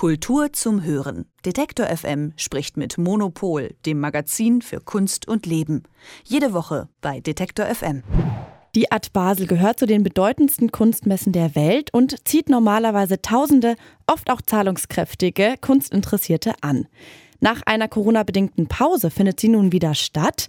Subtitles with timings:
[0.00, 1.26] Kultur zum Hören.
[1.44, 5.82] Detektor FM spricht mit Monopol, dem Magazin für Kunst und Leben.
[6.24, 8.02] Jede Woche bei Detektor FM.
[8.74, 13.76] Die Art Basel gehört zu den bedeutendsten Kunstmessen der Welt und zieht normalerweise Tausende,
[14.06, 16.86] oft auch zahlungskräftige Kunstinteressierte an.
[17.40, 20.48] Nach einer Corona-bedingten Pause findet sie nun wieder statt.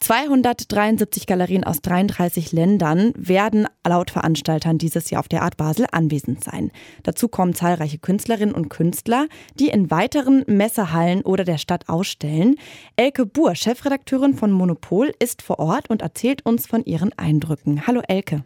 [0.00, 6.44] 273 Galerien aus 33 Ländern werden laut Veranstaltern dieses Jahr auf der Art Basel anwesend
[6.44, 6.70] sein.
[7.02, 12.56] Dazu kommen zahlreiche Künstlerinnen und Künstler, die in weiteren Messehallen oder der Stadt ausstellen.
[12.96, 17.86] Elke Buhr, Chefredakteurin von Monopol, ist vor Ort und erzählt uns von ihren Eindrücken.
[17.86, 18.44] Hallo Elke.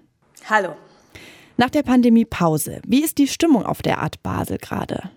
[0.49, 0.77] Hallo.
[1.57, 5.11] Nach der Pandemiepause, wie ist die Stimmung auf der Art Basel gerade?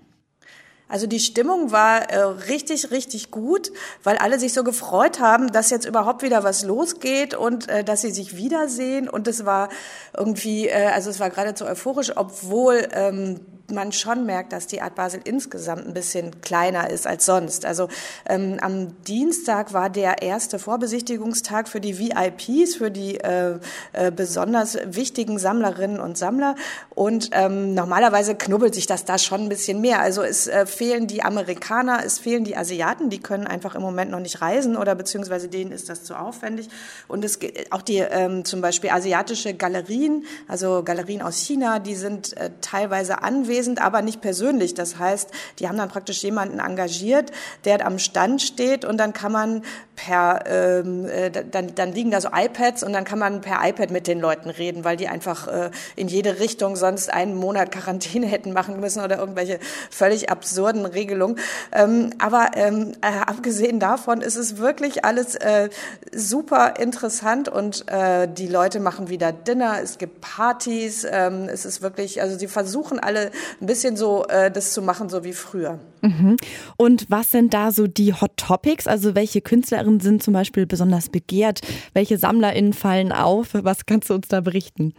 [0.91, 3.71] Also die Stimmung war äh, richtig, richtig gut,
[4.03, 8.01] weil alle sich so gefreut haben, dass jetzt überhaupt wieder was losgeht und äh, dass
[8.01, 9.07] sie sich wiedersehen.
[9.07, 9.69] Und es war
[10.15, 13.39] irgendwie, äh, also es war geradezu euphorisch, obwohl ähm,
[13.71, 17.65] man schon merkt, dass die Art Basel insgesamt ein bisschen kleiner ist als sonst.
[17.65, 17.87] Also
[18.27, 23.59] ähm, am Dienstag war der erste Vorbesichtigungstag für die VIPs, für die äh,
[23.93, 26.55] äh, besonders wichtigen Sammlerinnen und Sammler.
[26.89, 30.01] Und ähm, normalerweise knubbelt sich das da schon ein bisschen mehr.
[30.01, 34.11] Also es äh, fehlen die Amerikaner, es fehlen die Asiaten, die können einfach im Moment
[34.11, 36.69] noch nicht reisen oder beziehungsweise denen ist das zu aufwendig.
[37.07, 42.35] Und es auch die ähm, zum Beispiel asiatische Galerien, also Galerien aus China, die sind
[42.37, 44.73] äh, teilweise anwesend anwesend, aber nicht persönlich.
[44.73, 47.31] Das heißt, die haben dann praktisch jemanden engagiert,
[47.65, 49.63] der am Stand steht und dann kann man
[49.95, 53.91] per, ähm, äh, dann, dann liegen da so iPads und dann kann man per iPad
[53.91, 58.25] mit den Leuten reden, weil die einfach äh, in jede Richtung sonst einen Monat Quarantäne
[58.27, 59.59] hätten machen müssen oder irgendwelche
[59.89, 61.37] völlig absurden Regelungen.
[61.71, 65.69] Ähm, aber ähm, äh, abgesehen davon ist es wirklich alles äh,
[66.11, 71.81] super interessant und äh, die Leute machen wieder Dinner, es gibt Partys, ähm, es ist
[71.81, 75.79] wirklich, also sie versuchen alle ein bisschen so äh, das zu machen, so wie früher.
[76.01, 76.37] Mhm.
[76.77, 78.87] Und was sind da so die Hot Topics?
[78.87, 81.61] Also welche Künstlerinnen sind zum Beispiel besonders begehrt?
[81.93, 83.49] Welche SammlerInnen fallen auf?
[83.53, 84.93] Was kannst du uns da berichten?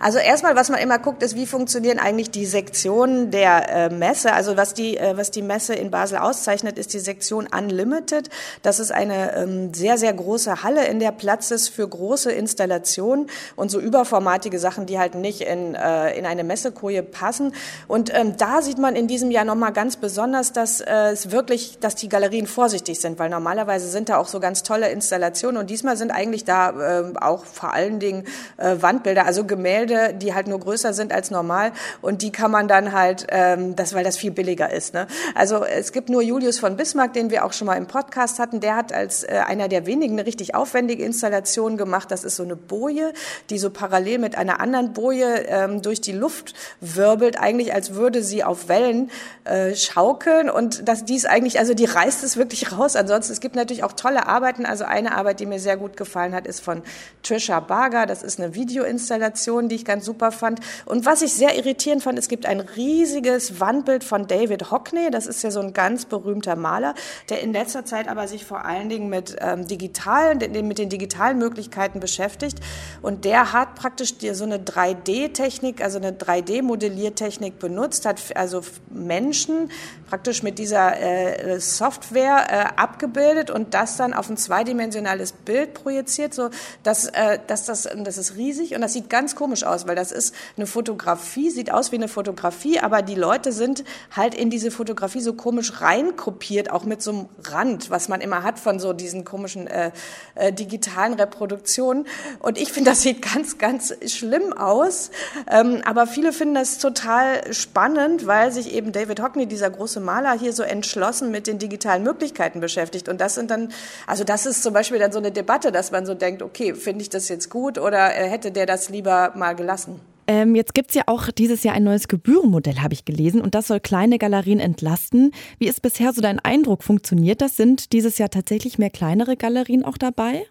[0.00, 4.32] Also erstmal, was man immer guckt, ist, wie funktionieren eigentlich die Sektionen der äh, Messe.
[4.32, 8.30] Also was die, äh, was die Messe in Basel auszeichnet, ist die Sektion Unlimited.
[8.62, 13.28] Das ist eine ähm, sehr, sehr große Halle, in der Platz ist für große Installationen
[13.56, 17.54] und so überformatige Sachen, die halt nicht in, äh, in eine Messekoje passen.
[17.88, 21.78] Und ähm, da sieht man in diesem Jahr nochmal ganz besonders, dass äh, es wirklich,
[21.78, 25.70] dass die Galerien vorsichtig sind, weil normalerweise sind da auch so ganz tolle Installationen und
[25.70, 28.24] diesmal sind eigentlich da äh, auch vor allen Dingen
[28.56, 31.72] äh, Wandbilder, also Gemälde, die halt nur größer sind als normal
[32.02, 34.94] und die kann man dann halt, ähm, das, weil das viel billiger ist.
[34.94, 35.06] Ne?
[35.34, 38.60] Also es gibt nur Julius von Bismarck, den wir auch schon mal im Podcast hatten,
[38.60, 42.10] der hat als äh, einer der wenigen eine richtig aufwendige Installation gemacht.
[42.10, 43.12] Das ist so eine Boje,
[43.50, 48.22] die so parallel mit einer anderen Boje ähm, durch die Luft wirbelt, eigentlich als würde
[48.22, 49.10] sie auf Wellen
[49.44, 52.96] äh, schaukeln und das dies eigentlich, also die reißt es wirklich raus.
[52.96, 54.66] Ansonsten, es gibt natürlich auch tolle Arbeiten.
[54.66, 56.82] Also eine Arbeit, die mir sehr gut gefallen hat, ist von
[57.22, 58.06] Trisha Barger.
[58.06, 60.60] Das ist eine Videoinstallation Installation, die ich ganz super fand.
[60.86, 65.10] Und was ich sehr irritierend fand, es gibt ein riesiges Wandbild von David Hockney.
[65.10, 66.94] Das ist ja so ein ganz berühmter Maler,
[67.28, 71.38] der in letzter Zeit aber sich vor allen Dingen mit ähm, digitalen, mit den digitalen
[71.38, 72.58] Möglichkeiten beschäftigt.
[73.02, 79.70] Und der hat praktisch so eine 3D-Technik, also eine 3D-Modelliertechnik benutzt, hat also Menschen
[80.08, 86.34] praktisch mit dieser äh, Software äh, abgebildet und das dann auf ein zweidimensionales Bild projiziert,
[86.34, 86.50] so
[86.82, 90.12] dass, äh, dass das, das ist riesig und das sieht ganz komisch aus, weil das
[90.12, 94.70] ist eine Fotografie, sieht aus wie eine Fotografie, aber die Leute sind halt in diese
[94.70, 98.92] Fotografie so komisch reinkopiert, auch mit so einem Rand, was man immer hat von so
[98.92, 99.90] diesen komischen äh,
[100.34, 102.06] äh, digitalen Reproduktionen.
[102.40, 105.10] Und ich finde, das sieht ganz, ganz schlimm aus.
[105.50, 110.38] Ähm, aber viele finden das total spannend, weil sich eben David Hockney, dieser große Maler,
[110.38, 113.08] hier so entschlossen mit den digitalen Möglichkeiten beschäftigt.
[113.08, 113.72] Und das sind dann,
[114.06, 117.02] also das ist zum Beispiel dann so eine Debatte, dass man so denkt, okay, finde
[117.02, 120.00] ich das jetzt gut oder äh, hätte der das lieber mal gelassen.
[120.26, 123.54] Ähm, jetzt gibt es ja auch dieses Jahr ein neues Gebührenmodell, habe ich gelesen, und
[123.54, 125.32] das soll kleine Galerien entlasten.
[125.58, 126.82] Wie ist bisher so dein Eindruck?
[126.82, 127.56] Funktioniert das?
[127.56, 130.46] Sind dieses Jahr tatsächlich mehr kleinere Galerien auch dabei?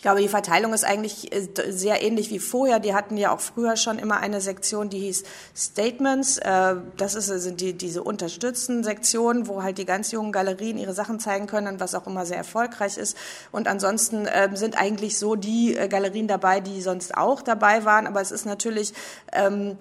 [0.00, 2.80] Ich glaube, die Verteilung ist eigentlich äh, sehr ähnlich wie vorher.
[2.80, 5.24] Die hatten ja auch früher schon immer eine Sektion, die hieß
[5.54, 6.38] Statements.
[6.38, 10.94] Äh, das ist, sind die, diese unterstützten Sektionen, wo halt die ganz jungen Galerien ihre
[10.94, 13.14] Sachen zeigen können, was auch immer sehr erfolgreich ist.
[13.52, 18.06] Und ansonsten ähm, sind eigentlich so die äh, Galerien dabei, die sonst auch dabei waren.
[18.06, 18.94] Aber es ist natürlich
[19.34, 19.76] ähm,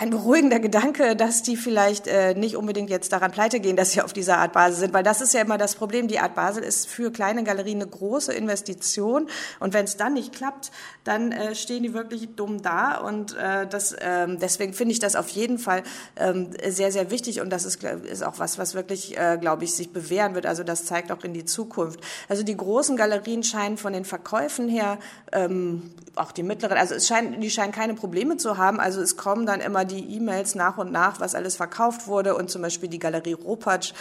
[0.00, 4.00] ein beruhigender Gedanke, dass die vielleicht äh, nicht unbedingt jetzt daran pleite gehen, dass sie
[4.00, 6.06] auf dieser Art Basel sind, weil das ist ja immer das Problem.
[6.06, 9.28] Die Art Basel ist für kleine Galerien eine große Investition
[9.58, 10.70] und wenn es dann nicht klappt,
[11.02, 15.16] dann äh, stehen die wirklich dumm da und äh, das, äh, deswegen finde ich das
[15.16, 15.82] auf jeden Fall
[16.14, 16.32] äh,
[16.70, 19.92] sehr, sehr wichtig und das ist, ist auch was, was wirklich, äh, glaube ich, sich
[19.92, 20.46] bewähren wird.
[20.46, 21.98] Also das zeigt auch in die Zukunft.
[22.28, 24.98] Also die großen Galerien scheinen von den Verkäufen her,
[25.32, 28.78] ähm, auch die mittleren, also es scheinen, die scheinen keine Probleme zu haben.
[28.78, 32.50] Also es kommen dann immer die E-Mails nach und nach, was alles verkauft wurde und
[32.50, 33.92] zum Beispiel die Galerie Ropatsch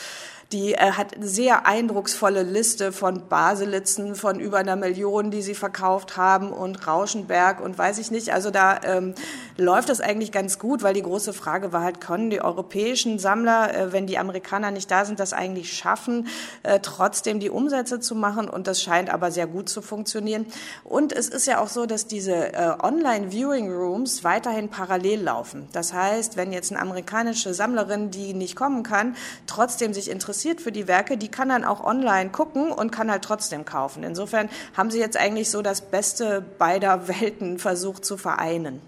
[0.53, 5.55] die äh, hat eine sehr eindrucksvolle Liste von Baselitzen von über einer Million, die sie
[5.55, 8.33] verkauft haben und Rauschenberg und weiß ich nicht.
[8.33, 9.13] Also da ähm,
[9.57, 13.75] läuft das eigentlich ganz gut, weil die große Frage war halt, können die europäischen Sammler,
[13.75, 16.27] äh, wenn die Amerikaner nicht da sind, das eigentlich schaffen,
[16.63, 18.49] äh, trotzdem die Umsätze zu machen?
[18.49, 20.45] Und das scheint aber sehr gut zu funktionieren.
[20.85, 25.67] Und es ist ja auch so, dass diese äh, Online-Viewing Rooms weiterhin parallel laufen.
[25.73, 30.61] Das heißt, wenn jetzt eine amerikanische Sammlerin, die nicht kommen kann, trotzdem sich interessiert, interessiert
[30.61, 34.03] für die Werke, die kann dann auch online gucken und kann halt trotzdem kaufen.
[34.03, 38.79] Insofern haben sie jetzt eigentlich so das Beste beider Welten versucht zu vereinen.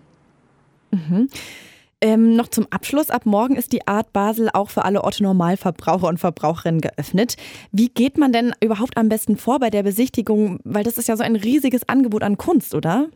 [0.92, 1.28] Mhm.
[2.02, 3.10] Ähm, noch zum Abschluss.
[3.10, 7.36] Ab morgen ist die Art Basel auch für alle Otto Normalverbraucher und Verbraucherinnen geöffnet.
[7.72, 10.60] Wie geht man denn überhaupt am besten vor bei der Besichtigung?
[10.64, 13.10] Weil das ist ja so ein riesiges Angebot an Kunst, oder?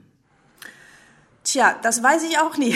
[1.45, 2.73] Tja, das weiß ich auch nie.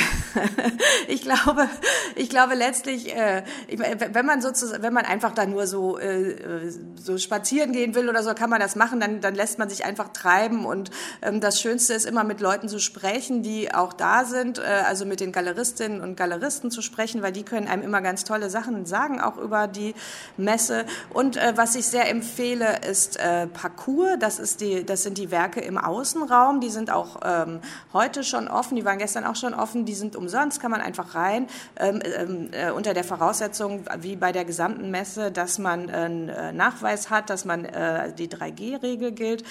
[1.07, 1.69] ich glaube,
[2.15, 7.17] ich glaube letztlich, äh, wenn man sozusagen, wenn man einfach da nur so äh, so
[7.17, 8.99] spazieren gehen will oder so, kann man das machen.
[8.99, 10.91] Dann dann lässt man sich einfach treiben und
[11.21, 15.05] ähm, das Schönste ist immer mit Leuten zu sprechen, die auch da sind, äh, also
[15.05, 18.85] mit den Galeristinnen und Galeristen zu sprechen, weil die können einem immer ganz tolle Sachen
[18.85, 19.95] sagen, auch über die
[20.35, 20.85] Messe.
[21.13, 24.17] Und äh, was ich sehr empfehle, ist äh, Parcours.
[24.19, 26.59] Das ist die, das sind die Werke im Außenraum.
[26.59, 27.61] Die sind auch ähm,
[27.93, 31.15] heute schon offen, die waren gestern auch schon offen, die sind umsonst, kann man einfach
[31.15, 31.47] rein,
[31.79, 36.51] ähm, ähm, äh, unter der Voraussetzung, wie bei der gesamten Messe, dass man einen äh,
[36.51, 39.43] Nachweis hat, dass man äh, die 3G-Regel gilt.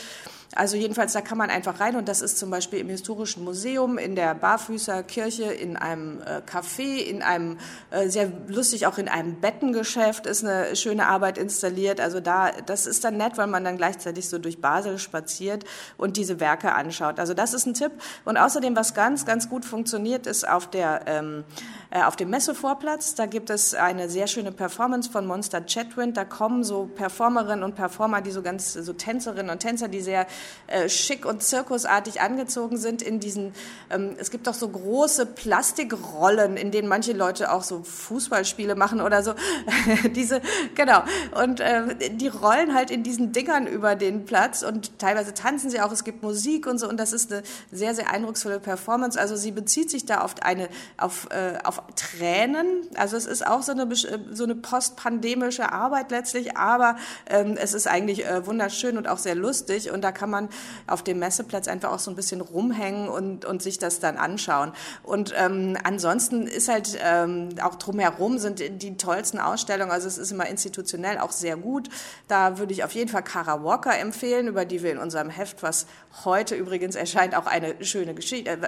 [0.54, 3.98] Also jedenfalls, da kann man einfach rein und das ist zum Beispiel im Historischen Museum,
[3.98, 7.58] in der Barfüßerkirche, in einem äh, Café, in einem,
[7.90, 12.00] äh, sehr lustig, auch in einem Bettengeschäft ist eine schöne Arbeit installiert.
[12.00, 15.64] Also da, das ist dann nett, weil man dann gleichzeitig so durch Basel spaziert
[15.96, 17.18] und diese Werke anschaut.
[17.18, 17.92] Also das ist ein Tipp.
[18.24, 21.44] Und außerdem, was ganz, ganz gut funktioniert, ist auf der, ähm,
[21.90, 23.14] äh, auf dem Messevorplatz.
[23.14, 26.16] Da gibt es eine sehr schöne Performance von Monster Chatwind.
[26.16, 30.26] Da kommen so Performerinnen und Performer, die so ganz, so Tänzerinnen und Tänzer, die sehr
[30.68, 33.54] äh, schick und zirkusartig angezogen sind in diesen,
[33.90, 39.00] ähm, es gibt doch so große Plastikrollen, in denen manche Leute auch so Fußballspiele machen
[39.00, 39.34] oder so.
[40.14, 40.40] Diese,
[40.74, 41.02] genau.
[41.40, 45.80] Und äh, die rollen halt in diesen Dingern über den Platz und teilweise tanzen sie
[45.80, 45.92] auch.
[45.92, 49.20] Es gibt Musik und so und das ist eine sehr, sehr eindrucksvolle Performance.
[49.20, 52.66] Also sie bezieht sich da auf eine, auf, äh, auf Tränen.
[52.96, 56.96] Also es ist auch so eine, äh, so eine postpandemische Arbeit letztlich, aber
[57.28, 60.48] ähm, es ist eigentlich äh, wunderschön und auch sehr lustig und da kann man
[60.86, 64.72] auf dem Messeplatz einfach auch so ein bisschen rumhängen und, und sich das dann anschauen.
[65.02, 70.32] Und ähm, ansonsten ist halt ähm, auch drumherum sind die tollsten Ausstellungen, also es ist
[70.32, 71.88] immer institutionell auch sehr gut.
[72.28, 75.62] Da würde ich auf jeden Fall Kara Walker empfehlen, über die wir in unserem Heft,
[75.62, 75.86] was
[76.24, 78.58] heute übrigens erscheint, auch eine schöne Geschichte, äh,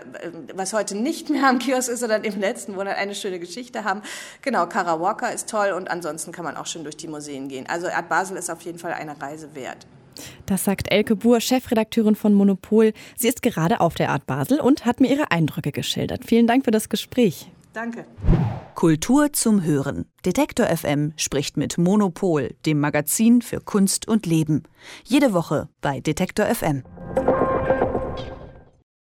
[0.54, 4.02] was heute nicht mehr am Kiosk ist, sondern im letzten Monat eine schöne Geschichte haben.
[4.42, 7.66] Genau, Kara Walker ist toll und ansonsten kann man auch schön durch die Museen gehen.
[7.68, 9.86] Also Art Basel ist auf jeden Fall eine Reise wert.
[10.46, 12.92] Das sagt Elke Buhr, Chefredakteurin von Monopol.
[13.16, 16.24] Sie ist gerade auf der Art Basel und hat mir ihre Eindrücke geschildert.
[16.24, 17.50] Vielen Dank für das Gespräch.
[17.72, 18.06] Danke.
[18.74, 20.06] Kultur zum Hören.
[20.24, 24.62] Detektor FM spricht mit Monopol, dem Magazin für Kunst und Leben.
[25.04, 26.82] Jede Woche bei Detektor FM.